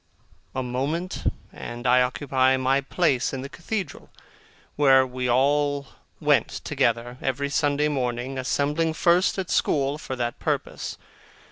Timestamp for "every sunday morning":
7.21-8.39